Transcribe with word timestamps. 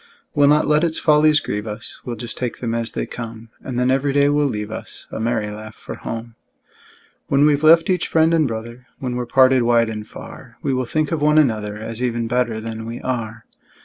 We'll 0.33 0.47
not 0.47 0.65
let 0.65 0.83
its 0.83 0.97
follies 0.97 1.39
grieve 1.41 1.67
us, 1.67 1.99
We'll 2.03 2.15
just 2.15 2.35
take 2.35 2.57
them 2.57 2.73
as 2.73 2.91
they 2.93 3.05
come; 3.05 3.49
And 3.63 3.77
then 3.77 3.91
every 3.91 4.13
day 4.13 4.29
will 4.29 4.47
leave 4.47 4.71
us 4.71 5.05
A 5.11 5.19
merry 5.19 5.51
laugh 5.51 5.75
for 5.75 5.93
home. 5.93 6.33
When 7.27 7.45
we've 7.45 7.61
left 7.63 7.87
each 7.87 8.07
friend 8.07 8.33
and 8.33 8.47
brother, 8.47 8.87
When 8.97 9.15
we're 9.15 9.27
parted 9.27 9.61
wide 9.61 9.91
and 9.91 10.07
far, 10.07 10.57
We 10.63 10.73
will 10.73 10.85
think 10.85 11.11
of 11.11 11.21
one 11.21 11.37
another, 11.37 11.75
As 11.77 12.01
even 12.01 12.27
better 12.27 12.59
than 12.59 12.87
we 12.87 12.99
are. 13.01 13.45